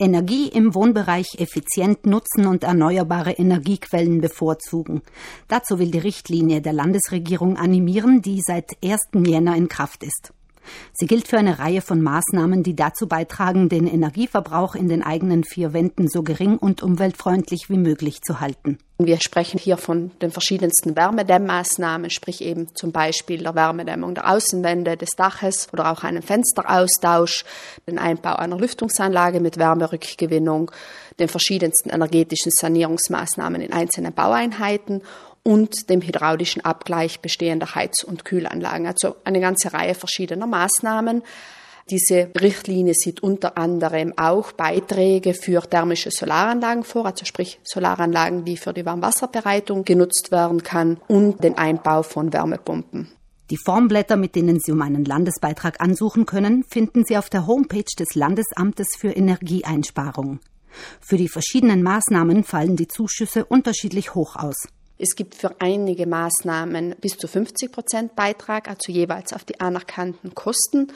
[0.00, 5.02] Energie im Wohnbereich effizient nutzen und erneuerbare Energiequellen bevorzugen.
[5.46, 8.98] Dazu will die Richtlinie der Landesregierung animieren, die seit 1.
[9.26, 10.32] Jänner in Kraft ist.
[10.92, 15.44] Sie gilt für eine Reihe von Maßnahmen, die dazu beitragen, den Energieverbrauch in den eigenen
[15.44, 18.78] vier Wänden so gering und umweltfreundlich wie möglich zu halten.
[19.02, 24.98] Wir sprechen hier von den verschiedensten Wärmedämmmaßnahmen, sprich eben zum Beispiel der Wärmedämmung der Außenwände
[24.98, 27.46] des Daches oder auch einen Fensteraustausch,
[27.86, 30.70] den Einbau einer Lüftungsanlage mit Wärmerückgewinnung,
[31.18, 35.00] den verschiedensten energetischen Sanierungsmaßnahmen in einzelnen Baueinheiten
[35.42, 38.86] und dem hydraulischen Abgleich bestehender Heiz- und Kühlanlagen.
[38.86, 41.22] Also eine ganze Reihe verschiedener Maßnahmen.
[41.90, 48.56] Diese Richtlinie sieht unter anderem auch Beiträge für thermische Solaranlagen vor, also sprich Solaranlagen, die
[48.56, 53.08] für die Warmwasserbereitung genutzt werden kann und den Einbau von Wärmepumpen.
[53.50, 57.82] Die Formblätter, mit denen Sie um einen Landesbeitrag ansuchen können, finden Sie auf der Homepage
[57.98, 60.38] des Landesamtes für Energieeinsparung.
[61.00, 64.68] Für die verschiedenen Maßnahmen fallen die Zuschüsse unterschiedlich hoch aus.
[65.02, 70.34] Es gibt für einige Maßnahmen bis zu 50 Prozent Beitrag, also jeweils auf die anerkannten
[70.34, 70.92] Kosten.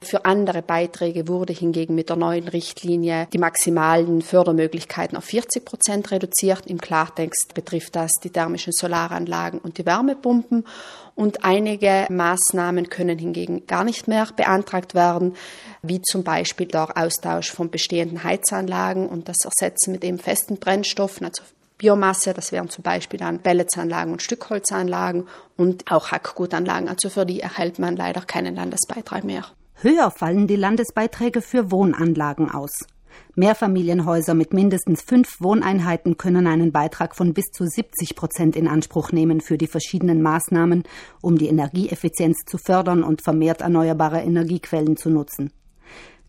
[0.00, 6.10] Für andere Beiträge wurde hingegen mit der neuen Richtlinie die maximalen Fördermöglichkeiten auf 40 Prozent
[6.10, 6.66] reduziert.
[6.66, 10.64] Im Klartext betrifft das die thermischen Solaranlagen und die Wärmepumpen.
[11.14, 15.36] Und einige Maßnahmen können hingegen gar nicht mehr beantragt werden,
[15.82, 21.26] wie zum Beispiel der Austausch von bestehenden Heizanlagen und das Ersetzen mit eben festen Brennstoffen,
[21.26, 21.42] also
[21.78, 26.88] Biomasse, das wären zum Beispiel dann Pelletsanlagen und Stückholzanlagen und auch Hackgutanlagen.
[26.88, 29.44] Also für die erhält man leider keinen Landesbeitrag mehr.
[29.74, 32.70] Höher fallen die Landesbeiträge für Wohnanlagen aus.
[33.34, 39.12] Mehrfamilienhäuser mit mindestens fünf Wohneinheiten können einen Beitrag von bis zu 70 Prozent in Anspruch
[39.12, 40.84] nehmen für die verschiedenen Maßnahmen,
[41.20, 45.52] um die Energieeffizienz zu fördern und vermehrt erneuerbare Energiequellen zu nutzen.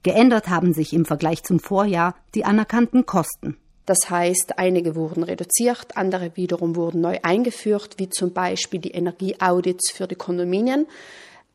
[0.04, 3.58] Geändert haben sich im Vergleich zum Vorjahr die anerkannten Kosten.
[3.86, 9.92] Das heißt, einige wurden reduziert, andere wiederum wurden neu eingeführt, wie zum Beispiel die Energieaudits
[9.92, 10.88] für die Kondominien,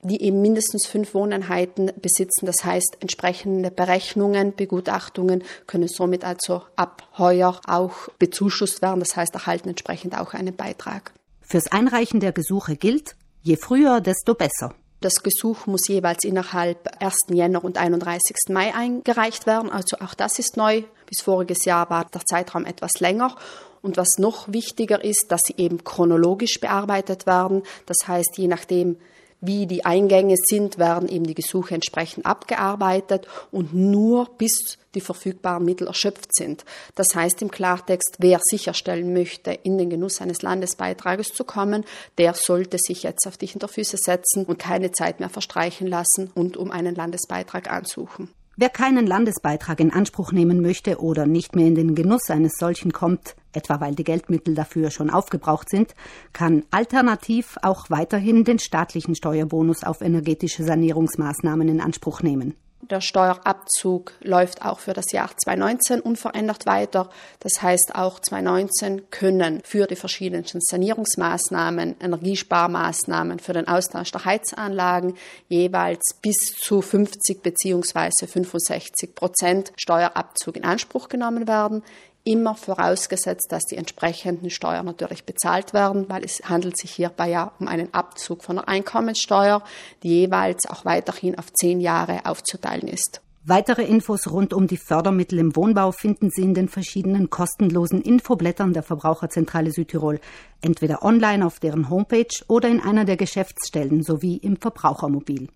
[0.03, 2.47] die eben mindestens fünf Wohneinheiten besitzen.
[2.47, 9.01] Das heißt, entsprechende Berechnungen, Begutachtungen können somit also ab heuer auch bezuschusst werden.
[9.01, 11.13] Das heißt, erhalten entsprechend auch einen Beitrag.
[11.41, 14.75] Fürs Einreichen der Gesuche gilt, je früher, desto besser.
[15.01, 17.15] Das Gesuch muss jeweils innerhalb 1.
[17.29, 18.37] Jänner und 31.
[18.49, 19.71] Mai eingereicht werden.
[19.71, 20.83] Also auch das ist neu.
[21.07, 23.37] Bis voriges Jahr war der Zeitraum etwas länger.
[23.81, 27.63] Und was noch wichtiger ist, dass sie eben chronologisch bearbeitet werden.
[27.87, 28.97] Das heißt, je nachdem,
[29.41, 35.65] wie die Eingänge sind, werden eben die Gesuche entsprechend abgearbeitet und nur bis die verfügbaren
[35.65, 36.65] Mittel erschöpft sind.
[36.95, 41.85] Das heißt im Klartext, wer sicherstellen möchte, in den Genuss eines Landesbeitrages zu kommen,
[42.17, 46.57] der sollte sich jetzt auf die Hinterfüße setzen und keine Zeit mehr verstreichen lassen und
[46.57, 48.31] um einen Landesbeitrag ansuchen.
[48.61, 52.93] Wer keinen Landesbeitrag in Anspruch nehmen möchte oder nicht mehr in den Genuss eines solchen
[52.93, 55.95] kommt, etwa weil die Geldmittel dafür schon aufgebraucht sind,
[56.33, 62.55] kann alternativ auch weiterhin den staatlichen Steuerbonus auf energetische Sanierungsmaßnahmen in Anspruch nehmen.
[62.81, 67.11] Der Steuerabzug läuft auch für das Jahr 2019 unverändert weiter.
[67.41, 75.17] Das heißt, auch 2019 können für die verschiedenen Sanierungsmaßnahmen, Energiesparmaßnahmen, für den Austausch der Heizanlagen
[75.49, 78.27] jeweils bis zu 50 bzw.
[78.27, 81.83] 65 Prozent Steuerabzug in Anspruch genommen werden
[82.29, 87.53] immer vorausgesetzt, dass die entsprechenden Steuern natürlich bezahlt werden, weil es handelt sich hierbei ja
[87.59, 89.63] um einen Abzug von der Einkommenssteuer,
[90.03, 93.23] die jeweils auch weiterhin auf zehn Jahre aufzuteilen ist.
[93.45, 98.75] Weitere Infos rund um die Fördermittel im Wohnbau finden Sie in den verschiedenen kostenlosen Infoblättern
[98.75, 100.21] der Verbraucherzentrale Südtirol,
[100.61, 105.49] entweder online auf deren Homepage oder in einer der Geschäftsstellen sowie im Verbrauchermobil.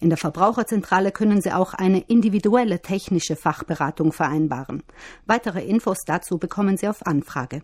[0.00, 4.82] In der Verbraucherzentrale können Sie auch eine individuelle technische Fachberatung vereinbaren.
[5.26, 7.62] Weitere Infos dazu bekommen Sie auf Anfrage.